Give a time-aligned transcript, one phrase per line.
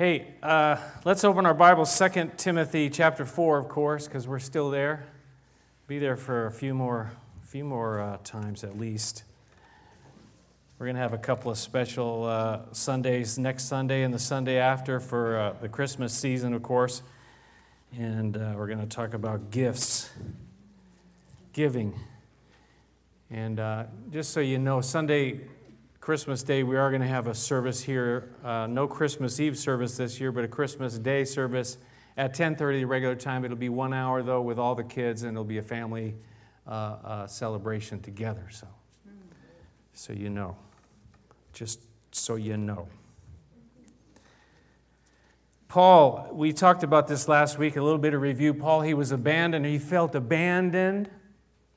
[0.00, 4.70] Hey, uh, let's open our Bibles, 2 Timothy chapter 4, of course, because we're still
[4.70, 5.04] there.
[5.88, 7.10] Be there for a few more,
[7.42, 9.24] few more uh, times at least.
[10.78, 14.56] We're going to have a couple of special uh, Sundays next Sunday and the Sunday
[14.56, 17.02] after for uh, the Christmas season, of course.
[17.94, 20.08] And uh, we're going to talk about gifts,
[21.52, 21.92] giving.
[23.30, 25.40] And uh, just so you know, Sunday
[26.00, 28.30] Christmas Day, we are going to have a service here.
[28.42, 31.76] Uh, no Christmas Eve service this year, but a Christmas Day service
[32.16, 33.44] at 10:30, the regular time.
[33.44, 36.14] It'll be one hour though with all the kids, and it'll be a family
[36.66, 38.46] uh, uh, celebration together.
[38.50, 38.66] So,
[39.92, 40.56] so you know,
[41.52, 41.80] just
[42.12, 42.88] so you know.
[45.68, 47.76] Paul, we talked about this last week.
[47.76, 48.54] A little bit of review.
[48.54, 49.66] Paul, he was abandoned.
[49.66, 51.10] He felt abandoned,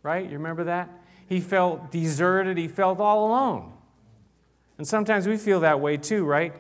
[0.02, 0.24] right?
[0.24, 0.90] You remember that?
[1.28, 2.58] He felt deserted.
[2.58, 3.73] He felt all alone.
[4.78, 6.54] And sometimes we feel that way too, right?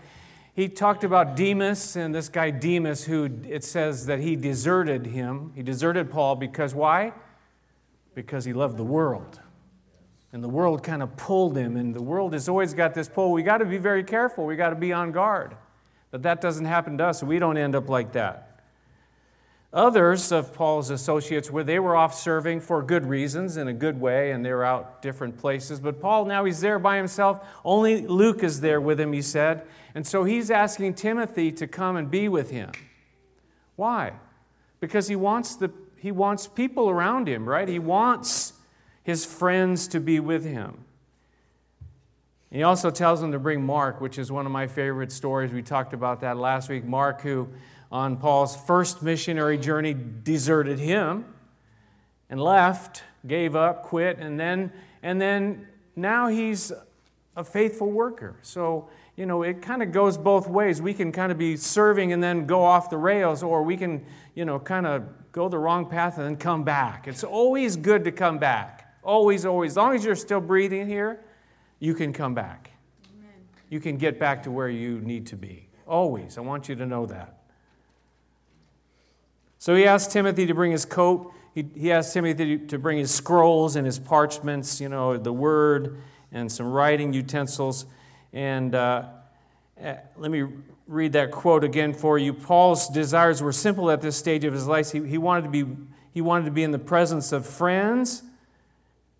[0.56, 5.52] He talked about Demas and this guy Demas, who it says that he deserted him.
[5.56, 7.14] He deserted Paul because why?
[8.14, 9.40] Because he loved the world.
[10.32, 13.32] And the world kind of pulled him, and the world has always got this pull.
[13.32, 15.56] We got to be very careful, we got to be on guard
[16.14, 18.53] that that doesn't happen to us, we don't end up like that.
[19.74, 24.00] Others of Paul's associates were they were off serving for good reasons in a good
[24.00, 25.80] way and they were out different places.
[25.80, 27.44] But Paul now he's there by himself.
[27.66, 29.66] Only Luke is there with him, he said.
[29.96, 32.72] And so he's asking Timothy to come and be with him.
[33.76, 34.14] Why?
[34.80, 37.68] Because he wants the he wants people around him, right?
[37.68, 38.54] He wants
[39.04, 40.86] his friends to be with him.
[42.52, 45.52] He also tells him to bring Mark, which is one of my favorite stories.
[45.52, 46.84] We talked about that last week.
[46.86, 47.48] Mark, who
[47.94, 51.26] on Paul's first missionary journey deserted him
[52.28, 56.72] and left, gave up, quit, and then, and then now he's
[57.36, 58.36] a faithful worker.
[58.42, 60.82] So, you know, it kind of goes both ways.
[60.82, 64.04] We can kind of be serving and then go off the rails, or we can,
[64.34, 67.08] you know, kind of go the wrong path and then come back.
[67.08, 68.92] It's always good to come back.
[69.04, 69.74] Always, always.
[69.74, 71.20] As long as you're still breathing here,
[71.80, 72.72] you can come back.
[73.06, 73.34] Amen.
[73.70, 75.70] You can get back to where you need to be.
[75.86, 76.40] Always.
[76.40, 77.43] I want you to know that.
[79.64, 81.32] So he asked Timothy to bring his coat.
[81.56, 86.02] He, he asked Timothy to bring his scrolls and his parchments, you know, the word
[86.34, 87.86] and some writing utensils.
[88.34, 89.06] And uh,
[89.78, 90.44] eh, let me
[90.86, 92.34] read that quote again for you.
[92.34, 94.92] Paul's desires were simple at this stage of his life.
[94.92, 95.66] He, he, wanted, to be,
[96.12, 98.22] he wanted to be in the presence of friends,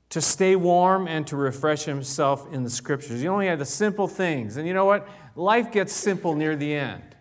[0.10, 3.22] to stay warm, and to refresh himself in the scriptures.
[3.22, 4.58] He only had the simple things.
[4.58, 5.08] And you know what?
[5.38, 7.13] Life gets simple near the end.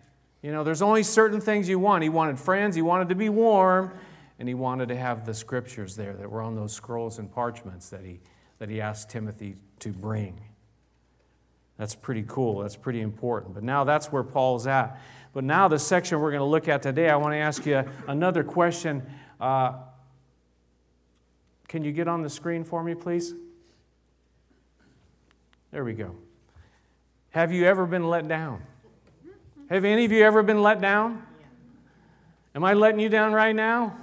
[0.43, 2.03] You know, there's only certain things you want.
[2.03, 3.91] He wanted friends, he wanted to be warm,
[4.37, 7.89] and he wanted to have the scriptures there that were on those scrolls and parchments
[7.89, 8.19] that he,
[8.59, 10.39] that he asked Timothy to bring.
[11.77, 12.59] That's pretty cool.
[12.59, 13.53] That's pretty important.
[13.53, 14.99] But now that's where Paul's at.
[15.33, 17.83] But now, the section we're going to look at today, I want to ask you
[18.07, 19.01] another question.
[19.41, 19.73] Uh,
[21.67, 23.33] can you get on the screen for me, please?
[25.71, 26.15] There we go.
[27.31, 28.61] Have you ever been let down?
[29.73, 31.23] Have any of you ever been let down?
[32.53, 33.97] Am I letting you down right now?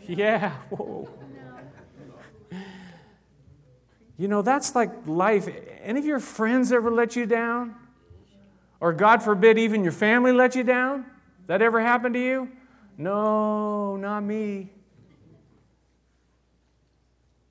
[0.00, 0.50] Yeah.
[0.68, 1.08] Whoa.
[4.18, 5.48] You know, that's like life.
[5.84, 7.76] Any of your friends ever let you down?
[8.80, 11.06] Or God forbid, even your family let you down?
[11.46, 12.50] That ever happened to you?
[12.98, 14.72] No, not me.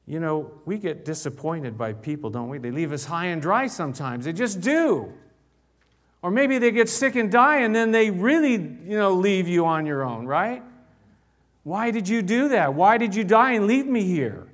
[0.06, 2.58] You know, we get disappointed by people, don't we?
[2.58, 4.26] They leave us high and dry sometimes.
[4.26, 5.14] They just do.
[6.22, 9.66] Or maybe they get sick and die and then they really, you know, leave you
[9.66, 10.62] on your own, right?
[11.64, 12.74] Why did you do that?
[12.74, 14.48] Why did you die and leave me here?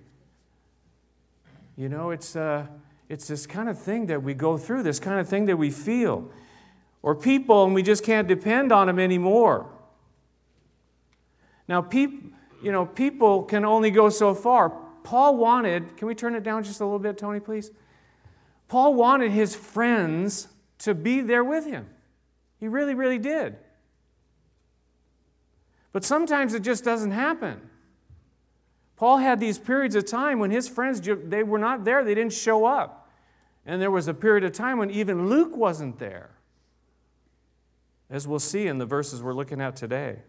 [1.76, 2.68] You know, it's, uh,
[3.10, 5.70] it's this kind of thing that we go through, this kind of thing that we
[5.70, 6.30] feel.
[7.02, 9.70] Or people, and we just can't depend on them anymore.
[11.68, 14.70] Now, peop, you know, people can only go so far.
[15.04, 17.72] Paul wanted, can we turn it down just a little bit, Tony, please?
[18.68, 20.48] Paul wanted his friends
[20.80, 21.88] to be there with him.
[22.60, 23.58] He really, really did.
[25.92, 27.62] But sometimes it just doesn't happen.
[28.96, 32.34] Paul had these periods of time when his friends they were not there, they didn't
[32.34, 33.10] show up.
[33.66, 36.32] And there was a period of time when even Luke wasn't there.
[38.10, 40.20] As we'll see in the verses we're looking at today.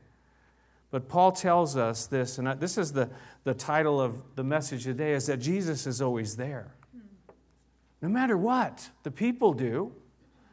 [0.91, 3.11] But Paul tells us this, and this is the,
[3.45, 6.75] the title of the message today, is that Jesus is always there.
[8.01, 9.93] No matter what the people do,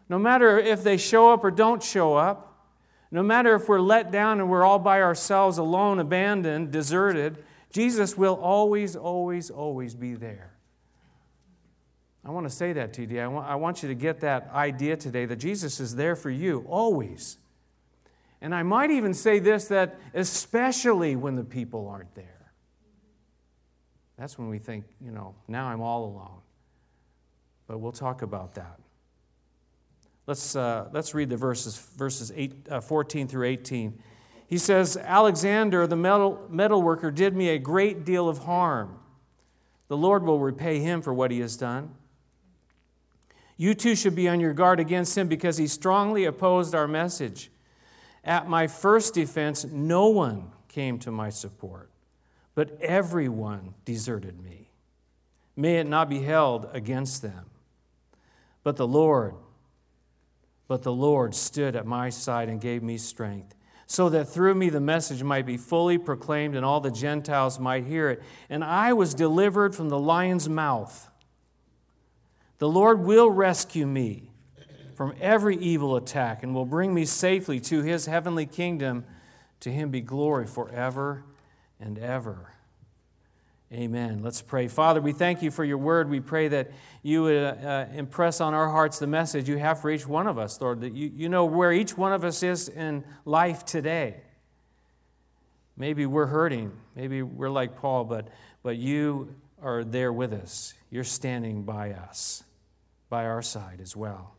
[0.09, 2.55] no matter if they show up or don't show up,
[3.11, 8.17] no matter if we're let down and we're all by ourselves, alone, abandoned, deserted, Jesus
[8.17, 10.53] will always, always, always be there.
[12.25, 13.21] I want to say that to you.
[13.21, 16.31] I want, I want you to get that idea today that Jesus is there for
[16.31, 17.37] you, always.
[18.41, 22.51] And I might even say this that especially when the people aren't there.
[24.17, 26.41] That's when we think, you know, now I'm all alone.
[27.67, 28.79] But we'll talk about that.
[30.27, 33.99] Let's, uh, let's read the verses, verses eight, uh, 14 through 18.
[34.47, 38.99] He says, Alexander, the metal, metal worker, did me a great deal of harm.
[39.87, 41.93] The Lord will repay him for what he has done.
[43.57, 47.51] You too should be on your guard against him because he strongly opposed our message.
[48.23, 51.89] At my first defense, no one came to my support,
[52.53, 54.69] but everyone deserted me.
[55.55, 57.45] May it not be held against them.
[58.63, 59.35] But the Lord,
[60.67, 64.69] but the Lord stood at my side and gave me strength, so that through me
[64.69, 68.23] the message might be fully proclaimed and all the Gentiles might hear it.
[68.49, 71.09] And I was delivered from the lion's mouth.
[72.57, 74.31] The Lord will rescue me
[74.95, 79.05] from every evil attack and will bring me safely to his heavenly kingdom.
[79.61, 81.23] To him be glory forever
[81.79, 82.54] and ever.
[83.75, 84.21] Amen.
[84.23, 84.69] Let's pray.
[84.69, 86.09] Father, we thank you for your word.
[86.09, 86.71] We pray that
[87.03, 90.27] you would uh, uh, impress on our hearts the message you have for each one
[90.27, 93.65] of us, Lord, that you, you know where each one of us is in life
[93.65, 94.21] today.
[95.75, 96.71] Maybe we're hurting.
[96.95, 98.29] Maybe we're like Paul, but,
[98.63, 100.73] but you are there with us.
[100.89, 102.45] You're standing by us,
[103.09, 104.35] by our side as well.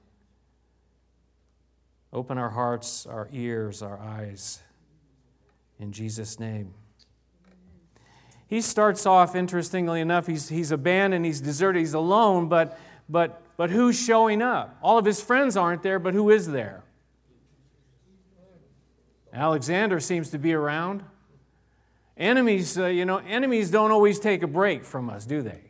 [2.11, 4.62] Open our hearts, our ears, our eyes.
[5.79, 6.73] In Jesus' name.
[8.48, 12.78] He starts off, interestingly enough, he's, he's abandoned, he's deserted, he's alone, but,
[13.08, 14.76] but, but who's showing up?
[14.82, 16.84] All of his friends aren't there, but who is there?
[19.32, 21.02] Alexander seems to be around.
[22.16, 25.60] Enemies, uh, you know, enemies don't always take a break from us, do they?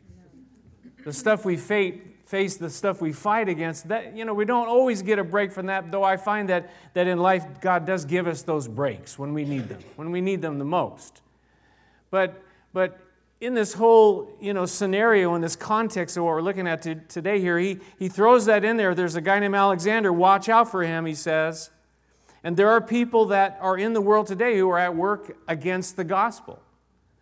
[1.03, 4.67] The stuff we face, face the stuff we fight against, that, you know, we don't
[4.67, 8.05] always get a break from that, though I find that, that in life, God does
[8.05, 11.21] give us those breaks when we need them, when we need them the most.
[12.09, 12.41] But,
[12.77, 12.99] but
[13.41, 17.39] in this whole you know, scenario, in this context of what we're looking at today
[17.39, 18.93] here, he, he throws that in there.
[18.93, 20.13] There's a guy named Alexander.
[20.13, 21.71] Watch out for him, he says.
[22.43, 25.95] And there are people that are in the world today who are at work against
[25.95, 26.61] the gospel,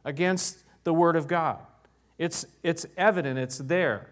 [0.03, 1.59] against the word of God.
[2.17, 4.09] It's, it's evident, it's there.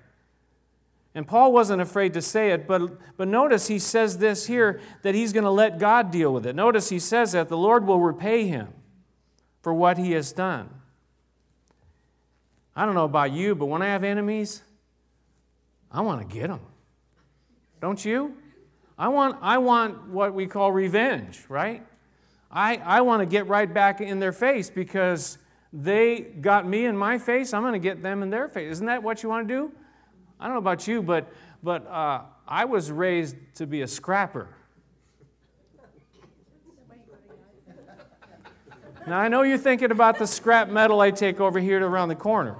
[1.13, 5.13] And Paul wasn't afraid to say it, but, but notice he says this here that
[5.13, 6.55] he's going to let God deal with it.
[6.55, 8.69] Notice he says that the Lord will repay him
[9.61, 10.69] for what he has done.
[12.75, 14.63] I don't know about you, but when I have enemies,
[15.91, 16.61] I want to get them.
[17.79, 18.35] Don't you?
[18.97, 21.85] I want, I want what we call revenge, right?
[22.51, 25.37] I, I want to get right back in their face because
[25.71, 27.53] they got me in my face.
[27.53, 28.71] I'm going to get them in their face.
[28.73, 29.71] Isn't that what you want to do?
[30.39, 31.31] I don't know about you, but,
[31.63, 34.49] but uh, I was raised to be a scrapper.
[39.05, 42.09] Now, I know you're thinking about the scrap metal I take over here to around
[42.09, 42.55] the corner.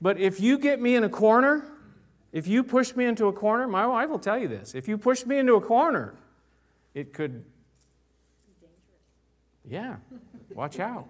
[0.00, 1.64] But if you get me in a corner,
[2.32, 4.74] if you push me into a corner, my wife will tell you this.
[4.74, 6.14] If you push me into a corner,
[6.92, 7.44] it could.
[7.44, 8.66] Be
[9.68, 10.00] dangerous.
[10.10, 11.06] Yeah, watch out.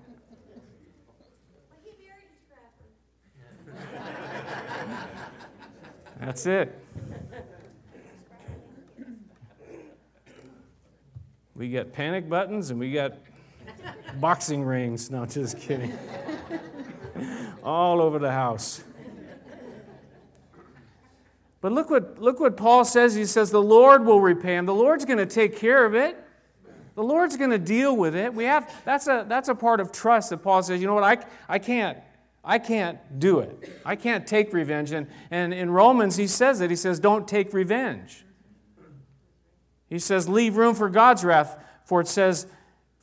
[6.21, 6.79] That's it.
[11.55, 13.15] We got panic buttons and we got
[14.21, 15.11] boxing rings.
[15.11, 15.97] No, just kidding.
[17.63, 18.83] All over the house.
[21.61, 23.15] But look what, look what Paul says.
[23.15, 24.67] He says, The Lord will repay him.
[24.67, 26.17] The Lord's going to take care of it.
[26.95, 28.35] The Lord's going to deal with it.
[28.35, 31.05] We have, that's, a, that's a part of trust that Paul says, you know what,
[31.05, 31.99] I, I can't
[32.45, 33.81] I can't do it.
[33.85, 34.91] I can't take revenge.
[34.91, 36.71] And, and in Romans, he says it.
[36.71, 38.25] He says, Don't take revenge.
[39.89, 42.47] He says, Leave room for God's wrath, for it says,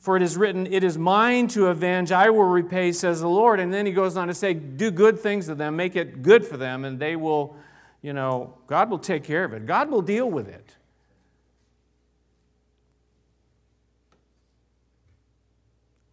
[0.00, 3.60] For it is written, It is mine to avenge, I will repay, says the Lord.
[3.60, 6.44] And then he goes on to say, Do good things to them, make it good
[6.44, 7.56] for them, and they will,
[8.02, 9.66] you know, God will take care of it.
[9.66, 10.76] God will deal with it.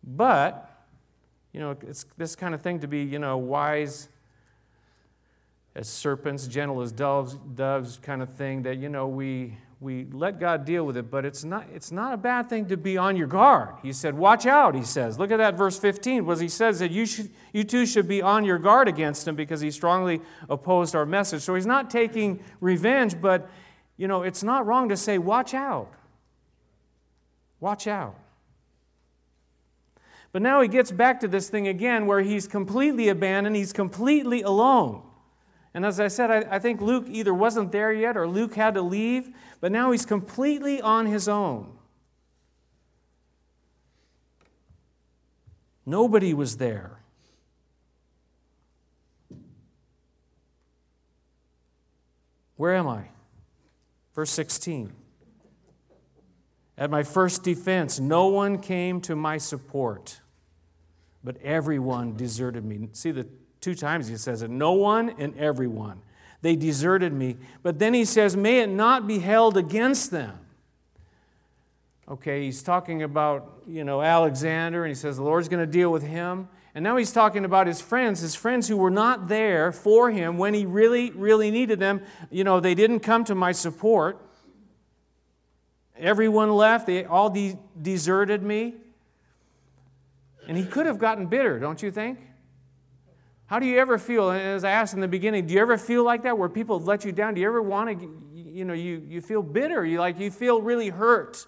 [0.03, 0.67] But
[1.57, 4.09] you know, it's this kind of thing to be, you know, wise
[5.73, 10.39] as serpents, gentle as doves, doves kind of thing that, you know, we, we let
[10.39, 13.15] God deal with it, but it's not, it's not a bad thing to be on
[13.15, 13.75] your guard.
[13.83, 15.19] He said, Watch out, he says.
[15.19, 18.21] Look at that verse 15, was he says that you, should, you too should be
[18.21, 21.43] on your guard against him because he strongly opposed our message.
[21.43, 23.49] So he's not taking revenge, but,
[23.97, 25.93] you know, it's not wrong to say, Watch out.
[27.59, 28.15] Watch out.
[30.31, 34.41] But now he gets back to this thing again where he's completely abandoned, he's completely
[34.41, 35.06] alone.
[35.77, 38.73] And as I said, I, I, think Luke either wasn't there yet or Luke had
[38.73, 39.29] to leave,
[39.61, 41.71] but now he's completely on his own.
[45.85, 46.97] Nobody was there.
[52.55, 53.09] Where am I?
[54.15, 54.91] Verse 16.
[56.75, 60.21] At my first defense, no one came to my support,
[61.23, 62.89] but everyone deserted me.
[62.93, 63.27] See the
[63.61, 66.01] two times he says it no one and everyone.
[66.41, 67.37] They deserted me.
[67.63, 70.39] But then he says, May it not be held against them.
[72.09, 75.91] Okay, he's talking about, you know, Alexander, and he says the Lord's going to deal
[75.91, 76.47] with him.
[76.73, 80.37] And now he's talking about his friends, his friends who were not there for him
[80.37, 82.01] when he really, really needed them.
[82.29, 84.21] You know, they didn't come to my support.
[85.97, 88.75] Everyone left, they all de- deserted me.
[90.47, 92.19] And he could have gotten bitter, don't you think?
[93.47, 94.29] How do you ever feel?
[94.29, 97.05] As I asked in the beginning, do you ever feel like that where people let
[97.05, 97.33] you down?
[97.33, 99.85] Do you ever want to, you know, you, you feel bitter?
[99.85, 101.45] You like you feel really hurt.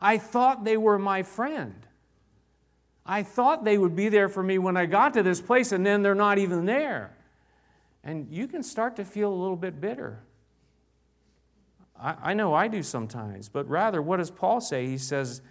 [0.00, 1.74] I thought they were my friend.
[3.04, 5.84] I thought they would be there for me when I got to this place, and
[5.84, 7.16] then they're not even there.
[8.02, 10.20] And you can start to feel a little bit bitter.
[12.00, 14.86] I, I know I do sometimes, but rather, what does Paul say?
[14.86, 15.42] He says,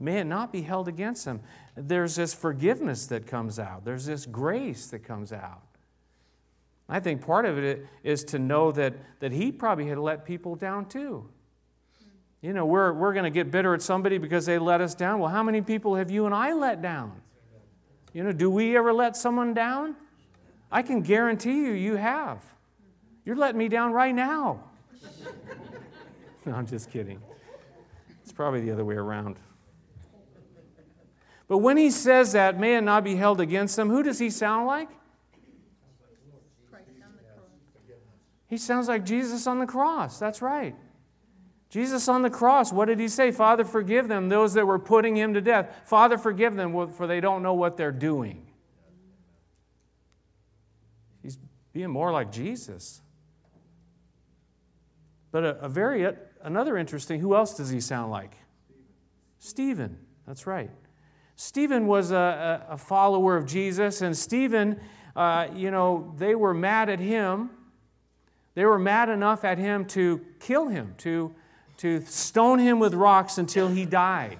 [0.00, 1.40] May it not be held against them.
[1.76, 5.62] There's this forgiveness that comes out, there's this grace that comes out.
[6.88, 10.54] I think part of it is to know that, that he probably had let people
[10.54, 11.28] down too.
[12.40, 15.18] You know, we're, we're going to get bitter at somebody because they let us down.
[15.18, 17.20] Well, how many people have you and I let down?
[18.14, 19.96] You know, do we ever let someone down?
[20.70, 22.42] I can guarantee you, you have.
[23.24, 24.60] You're letting me down right now.
[26.46, 27.20] no, I'm just kidding.
[28.22, 29.36] It's probably the other way around.
[31.48, 34.28] But when he says that, may it not be held against them, who does he
[34.28, 34.90] sound like?
[38.46, 40.18] He sounds like Jesus on the cross.
[40.18, 40.74] That's right.
[41.70, 43.30] Jesus on the cross, what did he say?
[43.30, 45.82] Father, forgive them, those that were putting him to death.
[45.84, 48.46] Father, forgive them, for they don't know what they're doing.
[51.22, 51.38] He's
[51.74, 53.02] being more like Jesus.
[55.30, 56.10] But a, a very
[56.42, 58.32] another interesting, who else does he sound like?
[59.38, 59.98] Stephen.
[60.26, 60.70] That's right.
[61.40, 64.78] Stephen was a, a follower of Jesus, and Stephen,
[65.16, 67.48] uh, you know, they were mad at him.
[68.54, 71.32] They were mad enough at him to kill him, to
[71.78, 74.38] to stone him with rocks until he died.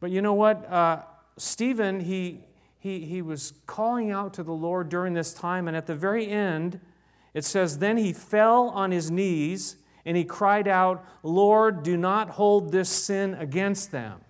[0.00, 0.70] But you know what?
[0.70, 1.02] Uh,
[1.36, 2.40] Stephen, he,
[2.78, 6.26] he, he was calling out to the Lord during this time, and at the very
[6.26, 6.80] end,
[7.32, 12.30] it says, Then he fell on his knees and he cried out, Lord, do not
[12.30, 14.20] hold this sin against them.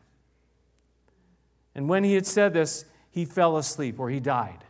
[1.77, 4.65] And when he had said this, he fell asleep or he died.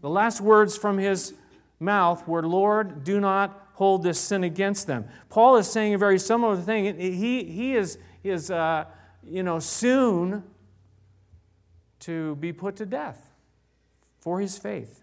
[0.00, 1.34] The last words from his
[1.80, 5.06] mouth were, Lord, do not hold this sin against them.
[5.28, 6.98] Paul is saying a very similar thing.
[6.98, 8.84] He, he is, is uh,
[9.26, 10.44] you know, soon
[12.00, 13.30] to be put to death
[14.20, 15.02] for his faith.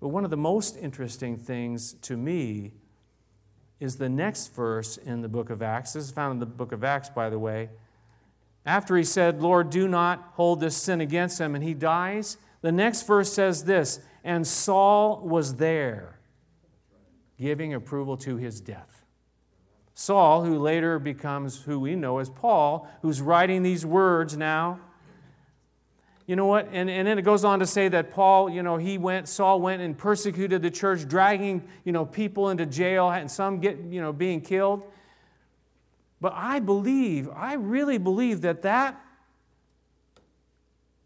[0.00, 2.72] But one of the most interesting things to me
[3.78, 5.92] is the next verse in the book of Acts.
[5.92, 7.68] This is found in the book of Acts, by the way.
[8.66, 12.72] After he said, Lord, do not hold this sin against him, and he dies, the
[12.72, 16.18] next verse says this And Saul was there
[17.38, 19.02] giving approval to his death.
[19.94, 24.80] Saul, who later becomes who we know as Paul, who's writing these words now.
[26.26, 26.68] You know what?
[26.70, 29.60] And, and then it goes on to say that Paul, you know, he went, Saul
[29.60, 34.00] went and persecuted the church, dragging, you know, people into jail and some get, you
[34.00, 34.82] know, being killed.
[36.20, 39.00] But I believe, I really believe that that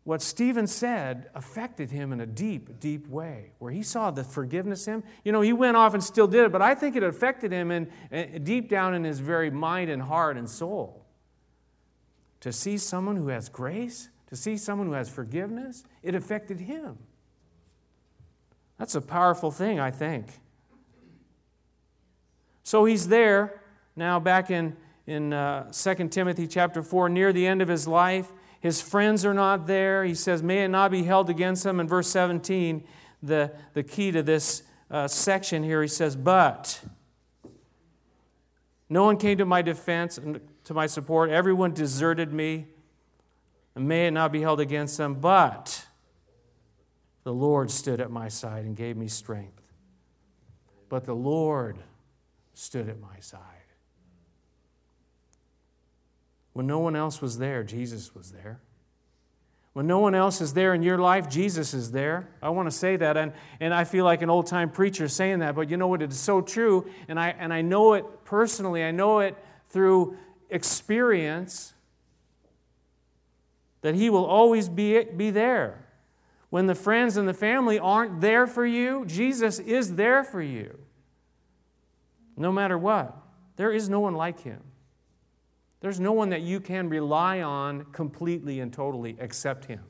[0.05, 4.85] what Stephen said affected him in a deep, deep way, where he saw the forgiveness
[4.85, 5.03] him.
[5.25, 7.71] You know, he went off and still did it, but I think it affected him
[7.71, 11.07] in, in, deep down in his very mind and heart and soul.
[12.41, 16.99] To see someone who has grace, to see someone who has forgiveness, it affected him.
[18.79, 20.27] That's a powerful thing, I think.
[22.63, 23.63] So he's there
[23.97, 24.77] now back in,
[25.07, 28.33] in uh, 2 Timothy chapter 4, near the end of his life.
[28.61, 30.05] His friends are not there.
[30.05, 31.81] He says, May it not be held against him.
[31.81, 32.83] In verse 17,
[33.23, 36.81] the, the key to this uh, section here, he says, But
[38.89, 41.31] no one came to my defense and to my support.
[41.31, 42.67] Everyone deserted me.
[43.75, 45.15] And may it not be held against them.
[45.15, 45.85] But
[47.25, 49.73] the Lord stood at my side and gave me strength.
[50.89, 51.79] But the Lord
[52.55, 53.41] stood at my side.
[56.55, 58.61] When no one else was there, Jesus was there.
[59.75, 62.29] When no one else is there in your life, Jesus is there.
[62.41, 65.41] I want to say that, and, and I feel like an old time preacher saying
[65.41, 66.01] that, but you know what?
[66.01, 69.37] It is so true, and I, and I know it personally, I know it
[69.71, 70.17] through
[70.49, 71.75] experience
[73.81, 75.85] that He will always be, be there.
[76.51, 80.79] When the friends and the family aren't there for you, Jesus is there for you.
[82.37, 83.17] No matter what.
[83.57, 84.61] There is no one like Him.
[85.85, 89.81] There's no one that you can rely on completely and totally except Him.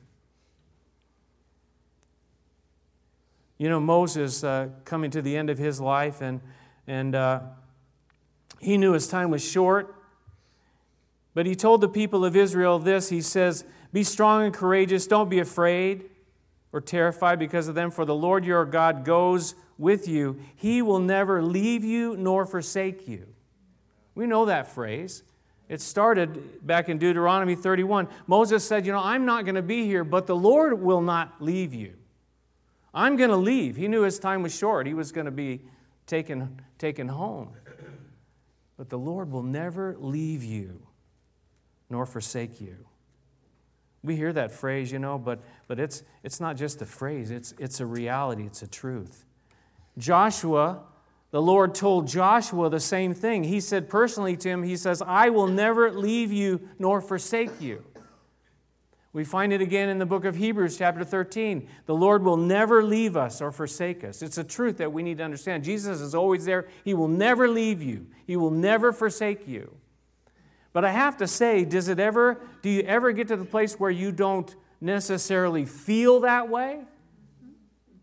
[3.57, 6.41] You know, Moses uh, coming to the end of his life, and,
[6.85, 7.39] and uh,
[8.59, 9.95] he knew his time was short.
[11.33, 15.29] But he told the people of Israel this He says, Be strong and courageous, don't
[15.29, 16.09] be afraid
[16.73, 20.41] or terrified because of them, for the Lord your God goes with you.
[20.57, 23.27] He will never leave you nor forsake you.
[24.13, 25.23] We know that phrase.
[25.67, 28.07] It started back in Deuteronomy 31.
[28.27, 31.41] Moses said, You know, I'm not going to be here, but the Lord will not
[31.41, 31.93] leave you.
[32.93, 33.75] I'm going to leave.
[33.75, 34.87] He knew his time was short.
[34.87, 35.61] He was going to be
[36.05, 37.49] taken, taken home.
[38.77, 40.81] But the Lord will never leave you
[41.89, 42.75] nor forsake you.
[44.03, 47.53] We hear that phrase, you know, but, but it's, it's not just a phrase, it's,
[47.57, 49.25] it's a reality, it's a truth.
[49.97, 50.83] Joshua
[51.35, 53.43] the Lord told Joshua the same thing.
[53.43, 57.83] He said personally to him, He says, I will never leave you nor forsake you.
[59.11, 61.67] We find it again in the book of Hebrews, chapter 13.
[61.87, 64.21] The Lord will never leave us or forsake us.
[64.21, 65.65] It's a truth that we need to understand.
[65.65, 66.69] Jesus is always there.
[66.85, 69.75] He will never leave you, He will never forsake you.
[70.71, 73.77] But I have to say, does it ever, do you ever get to the place
[73.77, 76.85] where you don't necessarily feel that way?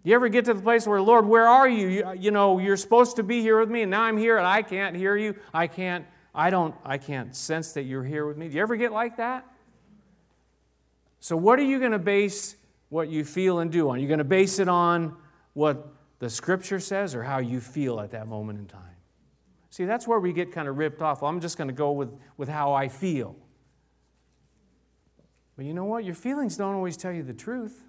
[0.05, 1.89] You ever get to the place where, Lord, where are you?
[1.89, 2.13] you?
[2.19, 4.63] You know, you're supposed to be here with me, and now I'm here and I
[4.63, 5.37] can't hear you.
[5.55, 6.05] I can't,
[6.35, 8.49] I don't, I can't sense that you're here with me.
[8.49, 9.47] Do you ever get like that?
[11.21, 12.57] So, what are you going to base
[12.89, 13.97] what you feel and do on?
[13.97, 15.17] You're you going to base it on
[15.53, 15.87] what
[16.19, 18.81] the scripture says or how you feel at that moment in time?
[19.71, 21.23] See, that's where we get kind of ripped off.
[21.23, 23.37] Well, I'm just going to go with, with how I feel.
[25.57, 26.05] But you know what?
[26.05, 27.85] Your feelings don't always tell you the truth.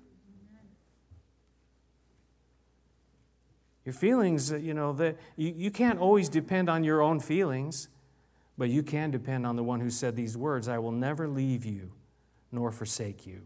[3.85, 7.89] Your feelings, uh, you know, that you, you can't always depend on your own feelings,
[8.57, 11.65] but you can depend on the one who said these words I will never leave
[11.65, 11.91] you
[12.51, 13.45] nor forsake you.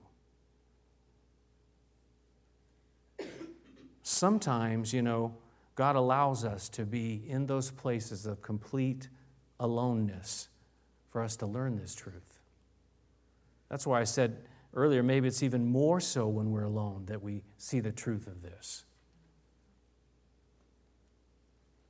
[4.04, 5.36] Sometimes, you know,
[5.76, 9.10] God allows us to be in those places of complete
[9.60, 10.50] aloneness
[11.10, 12.40] for us to learn this truth.
[13.70, 17.44] That's why I said earlier, maybe it's even more so when we're alone that we
[17.58, 18.86] see the truth of this.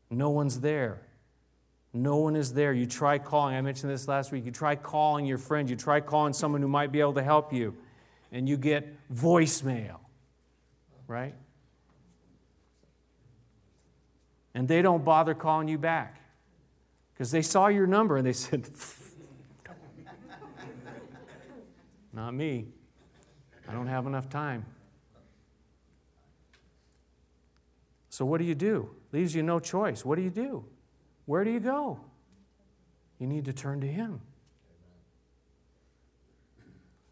[0.10, 1.02] No one's there.
[1.93, 2.74] No one is there.
[2.74, 4.46] You try calling, I mentioned this last week.
[4.46, 7.52] You try calling your friend, you try calling someone who might be able to help
[7.54, 7.76] you,
[8.32, 9.98] and you get voicemail,
[11.08, 11.34] right?
[14.54, 16.22] And they don't bother calling you back
[17.13, 18.67] because they saw your number and they said,
[22.13, 22.65] Not me.
[23.70, 24.65] I don't have enough time.
[28.10, 28.89] So, what do you do?
[29.12, 30.04] Leaves you no choice.
[30.04, 30.65] What do you do?
[31.26, 32.00] Where do you go?
[33.20, 34.22] You need to turn to Him.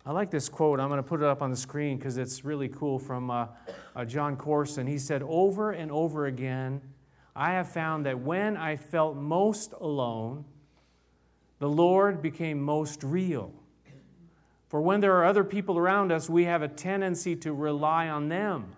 [0.06, 0.80] I like this quote.
[0.80, 3.48] I'm going to put it up on the screen because it's really cool from uh,
[3.96, 4.86] uh, Jon Courson.
[4.86, 6.82] He said, Over and over again,
[7.36, 10.46] I have found that when I felt most alone,
[11.58, 13.52] the Lord became most real.
[14.68, 18.30] For when there are other people around us, we have a tendency to rely on
[18.30, 18.76] them.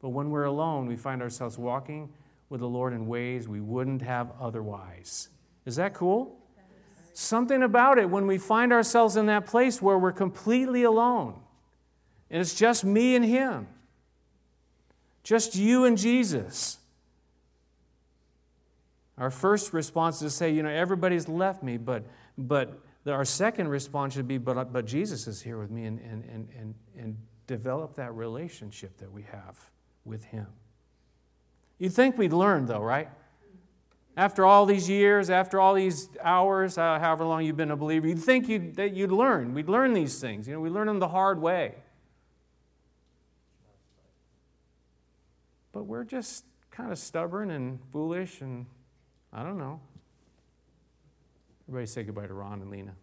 [0.00, 2.10] But when we're alone, we find ourselves walking
[2.48, 5.28] with the Lord in ways we wouldn't have otherwise.
[5.64, 6.38] Is that cool?
[7.12, 11.40] Something about it when we find ourselves in that place where we're completely alone
[12.30, 13.68] and it's just me and Him,
[15.22, 16.78] just you and Jesus.
[19.18, 22.04] Our first response is to say, you know, everybody's left me, but,
[22.36, 26.24] but our second response should be, but, but Jesus is here with me and, and,
[26.24, 29.56] and, and, and develop that relationship that we have
[30.06, 30.46] with Him.
[31.78, 33.08] You'd think we'd learn, though, right?
[34.16, 38.08] After all these years, after all these hours, uh, however long you've been a believer,
[38.08, 39.52] you'd think you'd, that you'd learn.
[39.52, 40.48] We'd learn these things.
[40.48, 41.74] You know, we learn them the hard way.
[45.72, 48.64] But we're just kind of stubborn and foolish, and
[49.34, 49.80] I don't know.
[51.68, 52.94] Everybody say goodbye to Ron and Lena.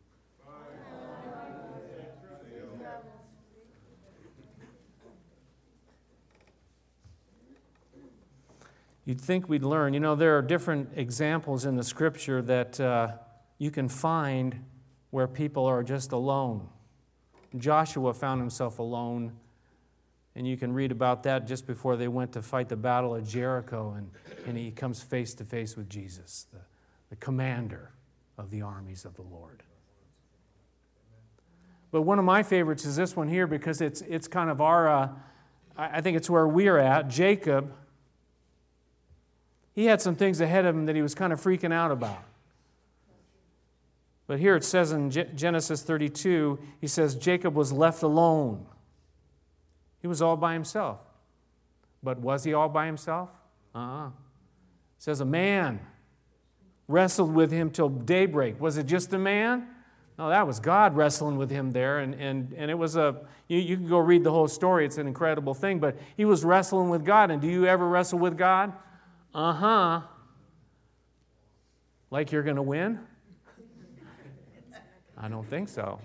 [9.05, 9.93] You'd think we'd learn.
[9.93, 13.11] You know, there are different examples in the scripture that uh,
[13.57, 14.63] you can find
[15.09, 16.69] where people are just alone.
[17.57, 19.33] Joshua found himself alone,
[20.35, 23.27] and you can read about that just before they went to fight the battle of
[23.27, 24.09] Jericho, and,
[24.47, 26.59] and he comes face to face with Jesus, the,
[27.09, 27.91] the commander
[28.37, 29.63] of the armies of the Lord.
[31.91, 34.87] But one of my favorites is this one here because it's, it's kind of our,
[34.87, 35.09] uh,
[35.77, 37.07] I think it's where we're at.
[37.07, 37.71] Jacob,
[39.73, 42.23] he had some things ahead of him that he was kind of freaking out about.
[44.27, 48.65] But here it says in Genesis 32, he says Jacob was left alone.
[50.01, 50.99] He was all by himself.
[52.01, 53.29] But was he all by himself?
[53.75, 54.07] Uh uh-uh.
[54.07, 54.09] uh
[54.97, 55.81] says a man
[56.87, 58.59] wrestled with him till daybreak.
[58.61, 59.67] Was it just a man?
[60.17, 61.99] No, that was God wrestling with him there.
[61.99, 64.85] And, and, and it was a, you, you can go read the whole story.
[64.85, 65.79] It's an incredible thing.
[65.79, 67.31] But he was wrestling with God.
[67.31, 68.71] And do you ever wrestle with God?
[69.33, 70.01] Uh huh.
[72.11, 72.99] Like you're going to win?
[75.17, 75.99] I don't think so.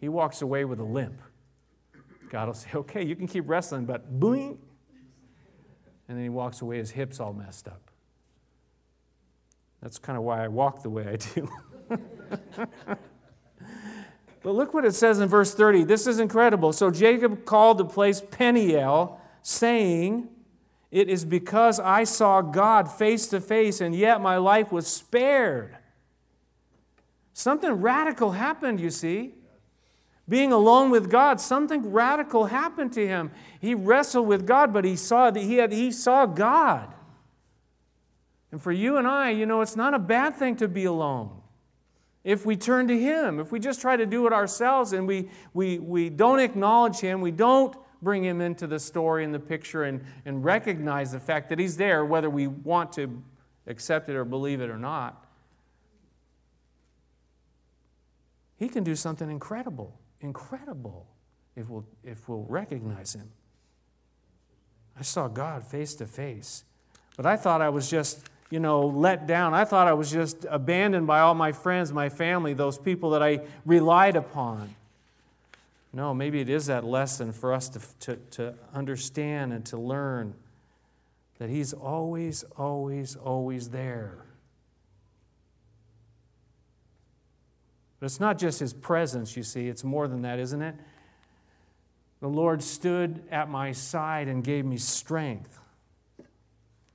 [0.00, 1.20] He walks away with a limp.
[2.30, 4.58] God will say, okay, you can keep wrestling, but boing.
[6.08, 7.90] And then he walks away, his hips all messed up.
[9.82, 11.48] That's kind of why I walk the way I do.
[14.42, 15.84] but look what it says in verse 30.
[15.84, 16.72] This is incredible.
[16.72, 20.28] So Jacob called the place Peniel, saying,
[20.90, 25.76] It is because I saw God face to face, and yet my life was spared.
[27.32, 29.34] Something radical happened, you see.
[30.28, 33.30] Being alone with God, something radical happened to him.
[33.60, 36.92] He wrestled with God, but he saw that he, had, he saw God.
[38.50, 41.30] And for you and I, you know, it's not a bad thing to be alone.
[42.24, 45.30] If we turn to Him, if we just try to do it ourselves and we,
[45.54, 49.84] we, we don't acknowledge Him, we don't bring Him into the story and the picture
[49.84, 53.22] and, and recognize the fact that He's there, whether we want to
[53.66, 55.26] accept it or believe it or not,
[58.56, 61.06] He can do something incredible, incredible,
[61.56, 63.30] if we'll, if we'll recognize Him.
[64.98, 66.64] I saw God face to face,
[67.16, 69.52] but I thought I was just you know, let down.
[69.52, 73.22] I thought I was just abandoned by all my friends, my family, those people that
[73.22, 74.74] I relied upon.
[75.92, 80.34] No, maybe it is that lesson for us to, to, to understand and to learn
[81.38, 84.24] that He's always, always, always there.
[87.98, 90.74] But it's not just His presence, you see, it's more than that, isn't it?
[92.20, 95.58] The Lord stood at my side and gave me strength.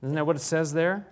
[0.02, 1.06] Isn't that what it says there?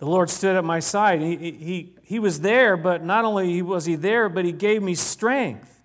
[0.00, 1.20] The Lord stood at my side.
[1.20, 4.94] He, he, he was there, but not only was he there, but he gave me
[4.94, 5.78] strength.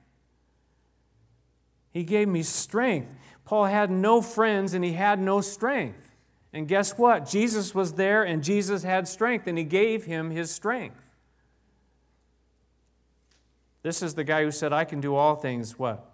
[1.92, 3.14] He gave me strength.
[3.44, 6.16] Paul had no friends and he had no strength.
[6.54, 7.28] And guess what?
[7.28, 10.96] Jesus was there and Jesus had strength and he gave him his strength.
[13.84, 16.10] This is the guy who said, I can do all things, what?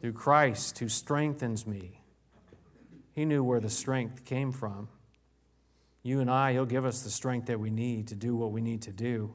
[0.00, 2.00] Through Christ who strengthens me.
[3.14, 4.88] He knew where the strength came from
[6.02, 8.60] you and I, He'll give us the strength that we need to do what we
[8.60, 9.34] need to do.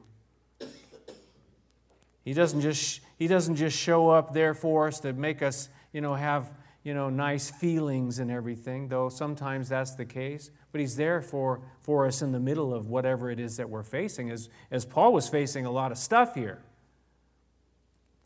[2.24, 6.00] He doesn't just, he doesn't just show up there for us to make us, you
[6.00, 6.50] know, have,
[6.82, 10.50] you know, nice feelings and everything, though sometimes that's the case.
[10.72, 13.82] But he's there for, for us in the middle of whatever it is that we're
[13.82, 16.62] facing, as, as Paul was facing a lot of stuff here.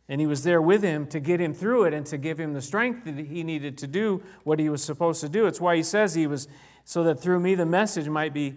[0.09, 2.55] And he was there with him to get him through it and to give him
[2.55, 5.47] the strength that he needed to do what he was supposed to do.
[5.47, 6.49] It's why he says he was,
[6.89, 8.55] so that through me the message might be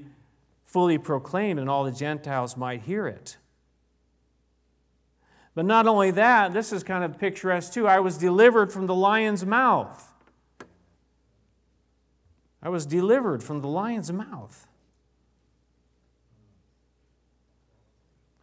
[0.63, 3.35] fully proclaimed and all the Gentiles might hear it.
[5.53, 7.89] But not only that, this is kind of picturesque too.
[7.89, 10.13] I was delivered from the lion's mouth.
[12.63, 14.65] I was delivered from the lion's mouth.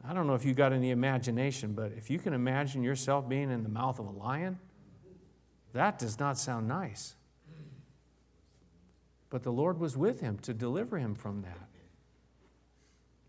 [0.06, 3.50] I don't know if you got any imagination, but if you can imagine yourself being
[3.50, 4.58] in the mouth of a lion,
[5.72, 7.14] that does not sound nice.
[9.30, 11.68] But the Lord was with him to deliver him from that.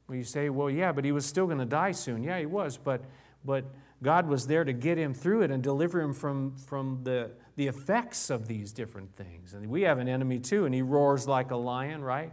[0.08, 2.24] Well, you say, well, yeah, but he was still going to die soon.
[2.24, 3.02] Yeah, he was, but,
[3.46, 3.66] but
[4.02, 7.68] God was there to get him through it and deliver him from, from the, the
[7.68, 9.54] effects of these different things.
[9.54, 12.32] And we have an enemy too, and he roars like a lion, right?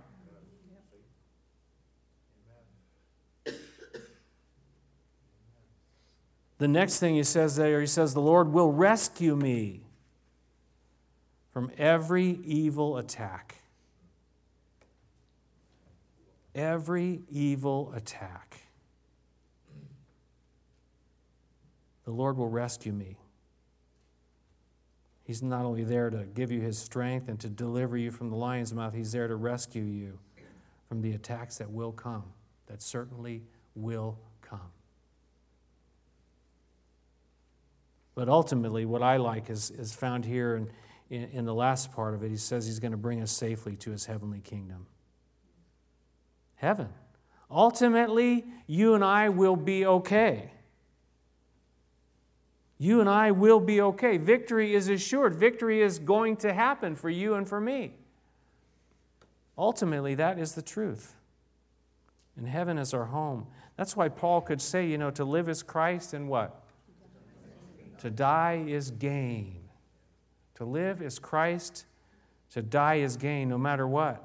[6.59, 9.83] The next thing he says there, he says, The Lord will rescue me
[11.57, 13.55] from every evil attack.
[16.55, 18.61] Every evil attack.
[22.05, 23.17] The Lord will rescue me.
[25.25, 28.37] He's not only there to give you his strength and to deliver you from the
[28.37, 30.19] lion's mouth, he's there to rescue you
[30.91, 32.25] from the attacks that will come,
[32.67, 33.41] that certainly
[33.75, 34.73] will come.
[38.15, 40.69] But ultimately, what I like is, is found here in
[41.11, 43.77] in, in the last part of it, he says he's going to bring us safely
[43.77, 44.87] to his heavenly kingdom.
[46.57, 46.89] Heaven.
[47.51, 50.51] Ultimately, you and I will be okay.
[52.79, 54.17] You and I will be okay.
[54.17, 55.35] Victory is assured.
[55.35, 57.95] Victory is going to happen for you and for me.
[59.57, 61.15] Ultimately, that is the truth.
[62.37, 63.47] And heaven is our home.
[63.77, 66.63] That's why Paul could say, you know, to live is Christ and what?
[67.99, 69.66] To die is gain.
[70.57, 71.85] To live is Christ,
[72.53, 74.25] to die is gain, no matter what.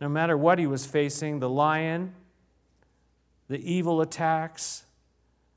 [0.00, 2.14] No matter what he was facing the lion,
[3.48, 4.84] the evil attacks,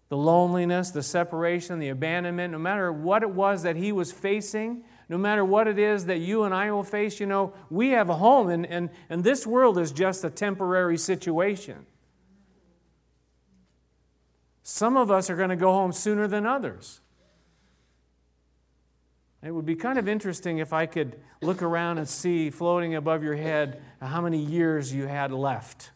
[0.10, 4.84] the loneliness, the separation, the abandonment, no matter what it was that he was facing,
[5.10, 8.10] no matter what it is that you and I will face, you know, we have
[8.10, 11.86] a home, and, and, and this world is just a temporary situation.
[14.64, 17.02] Some of us are going to go home sooner than others.
[19.44, 23.24] It would be kind of interesting if I could look around and see floating above
[23.24, 25.92] your head how many years you had left.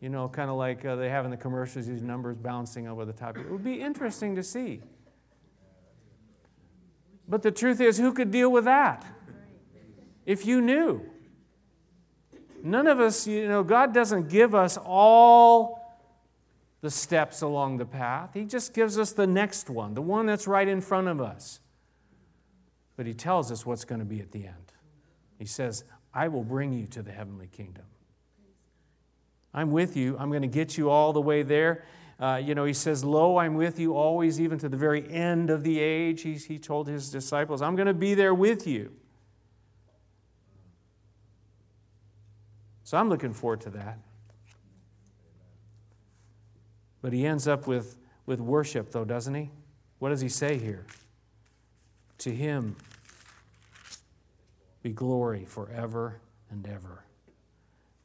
[0.00, 3.04] You know, kind of like uh, they have in the commercials, these numbers bouncing over
[3.04, 3.36] the top.
[3.36, 4.80] It would be interesting to see.
[7.28, 9.04] But the truth is, who could deal with that?
[10.26, 11.02] If you knew.
[12.62, 15.82] None of us, you know, God doesn't give us all
[16.80, 18.30] the steps along the path.
[18.34, 21.60] He just gives us the next one, the one that's right in front of us.
[23.02, 24.72] But He tells us what's going to be at the end.
[25.36, 25.82] He says,
[26.14, 27.82] I will bring you to the heavenly kingdom.
[29.52, 30.16] I'm with you.
[30.20, 31.84] I'm going to get you all the way there.
[32.20, 35.50] Uh, you know, he says, Lo, I'm with you always, even to the very end
[35.50, 36.22] of the age.
[36.22, 38.92] He, he told his disciples, I'm going to be there with you.
[42.84, 43.98] So I'm looking forward to that.
[47.00, 49.50] But he ends up with, with worship, though, doesn't he?
[49.98, 50.86] What does he say here?
[52.18, 52.76] To him
[54.82, 57.04] be glory forever and ever.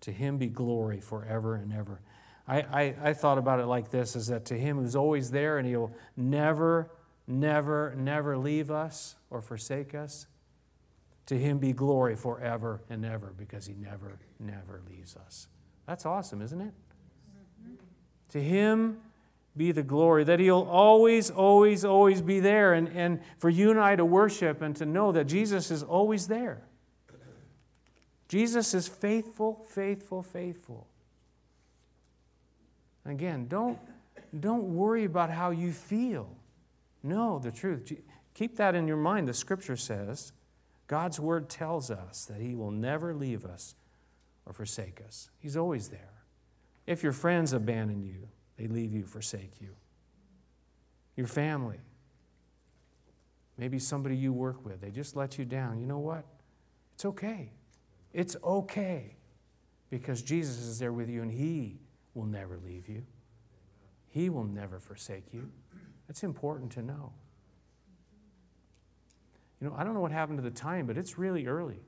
[0.01, 1.99] To him be glory forever and ever.
[2.47, 5.57] I, I, I thought about it like this is that to him who's always there
[5.57, 6.91] and he'll never,
[7.27, 10.27] never, never leave us or forsake us,
[11.25, 15.47] to him be glory forever and ever because he never, never leaves us.
[15.85, 16.73] That's awesome, isn't it?
[18.29, 18.99] To him
[19.57, 23.79] be the glory, that he'll always, always, always be there, and, and for you and
[23.79, 26.66] I to worship and to know that Jesus is always there.
[28.27, 30.87] Jesus is faithful, faithful, faithful.
[33.05, 33.79] Again, don't,
[34.37, 36.29] don't worry about how you feel.
[37.03, 37.93] Know the truth.
[38.33, 39.27] Keep that in your mind.
[39.27, 40.33] The scripture says,
[40.87, 43.75] God's word tells us that He will never leave us
[44.45, 45.29] or forsake us.
[45.39, 46.13] He's always there.
[46.85, 49.69] If your friends abandon you, they leave you, forsake you.
[51.15, 51.79] Your family,
[53.57, 55.79] maybe somebody you work with, they just let you down.
[55.79, 56.25] You know what?
[56.95, 57.51] It's okay.
[58.13, 59.15] It's okay
[59.89, 61.79] because Jesus is there with you and He
[62.13, 63.03] will never leave you,
[64.09, 65.49] He will never forsake you.
[66.07, 67.11] That's important to know.
[69.59, 71.79] You know, I don't know what happened to the time, but it's really early.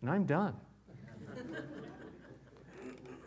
[0.00, 0.54] And I'm done.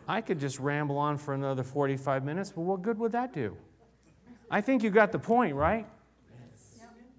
[0.08, 3.56] I could just ramble on for another 45 minutes, but what good would that do?
[4.50, 5.86] I think you got the point, right?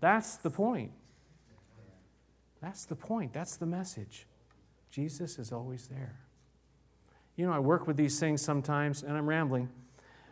[0.02, 0.92] That's the point.
[2.62, 3.34] That's the point.
[3.34, 4.28] That's the message.
[4.94, 6.20] Jesus is always there.
[7.36, 9.68] You know, I work with these things sometimes, and I'm rambling,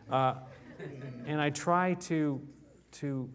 [0.08, 0.34] uh,
[1.26, 2.40] and I try to,
[2.92, 3.28] to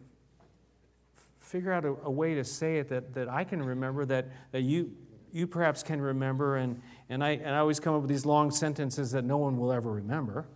[1.39, 4.61] figure out a, a, way to say it that, that I can remember, that, that
[4.61, 4.93] you,
[5.33, 8.49] you perhaps can remember, and, and, I, and I always come up with these long
[8.49, 10.47] sentences that no one will ever remember.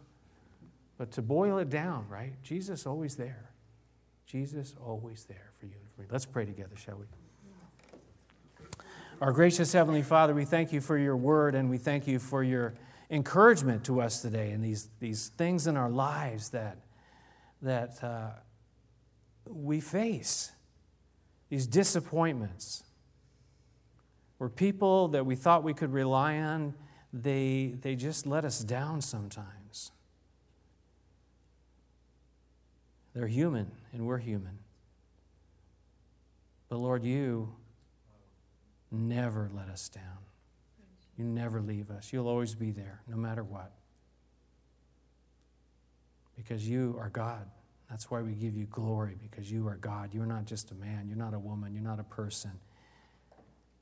[0.97, 2.41] But to boil it down, right?
[2.43, 3.49] Jesus always there.
[4.25, 6.07] Jesus always there for you and for me.
[6.09, 7.07] Let's pray together, shall we?
[9.21, 12.43] Our gracious Heavenly Father, we thank you for your word and we thank you for
[12.43, 12.73] your
[13.11, 16.79] encouragement to us today and these, these things in our lives that,
[17.61, 18.31] that uh,
[19.47, 20.53] we face,
[21.49, 22.83] these disappointments,
[24.39, 26.73] where people that we thought we could rely on,
[27.13, 29.91] they, they just let us down sometimes.
[33.13, 34.57] They're human, and we're human.
[36.69, 37.53] But Lord, you
[38.91, 40.03] never let us down.
[41.17, 42.11] You never leave us.
[42.11, 43.71] You'll always be there, no matter what.
[46.35, 47.47] Because you are God.
[47.89, 50.13] That's why we give you glory, because you are God.
[50.13, 52.51] You're not just a man, you're not a woman, you're not a person.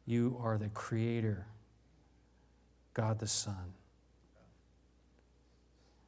[0.05, 1.45] You are the Creator,
[2.93, 3.73] God the Son.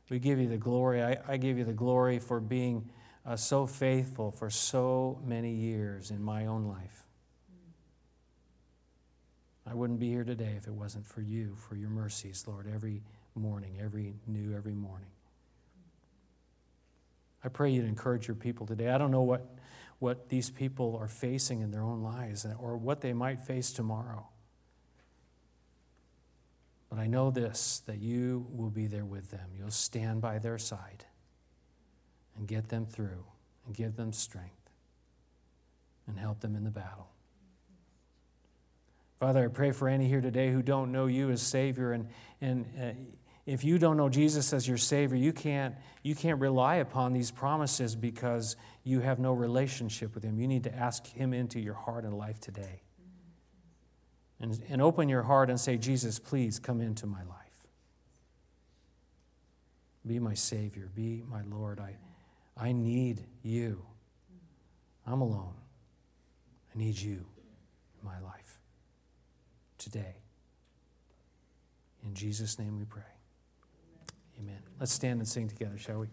[0.09, 1.01] We give you the glory.
[1.01, 2.89] I, I give you the glory for being
[3.25, 7.05] uh, so faithful for so many years in my own life.
[9.71, 13.03] I wouldn't be here today if it wasn't for you, for your mercies, Lord, every
[13.36, 15.07] morning, every new, every morning.
[17.41, 18.89] I pray you'd encourage your people today.
[18.89, 19.55] I don't know what,
[19.99, 24.27] what these people are facing in their own lives or what they might face tomorrow.
[26.89, 29.51] But I know this that you will be there with them.
[29.57, 31.05] You'll stand by their side
[32.36, 33.23] and get them through
[33.65, 34.69] and give them strength
[36.07, 37.11] and help them in the battle.
[39.21, 41.91] Father, I pray for any here today who don't know you as Savior.
[41.91, 42.07] And,
[42.41, 42.99] and uh,
[43.45, 47.29] if you don't know Jesus as your Savior, you can't, you can't rely upon these
[47.29, 50.39] promises because you have no relationship with Him.
[50.39, 52.81] You need to ask Him into your heart and life today
[54.39, 57.67] and, and open your heart and say, Jesus, please come into my life.
[60.03, 60.89] Be my Savior.
[60.95, 61.79] Be my Lord.
[61.79, 61.95] I,
[62.57, 63.86] I need you.
[65.05, 65.53] I'm alone.
[66.73, 67.23] I need you
[67.99, 68.40] in my life
[69.82, 70.15] today.
[72.04, 73.02] In Jesus' name we pray.
[74.39, 74.60] Amen.
[74.80, 76.08] Let's stand and sing together, shall we?